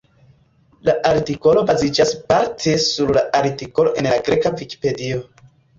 [0.89, 5.27] La artikolo baziĝas parte sur la artikolo en la greka Vikipedio.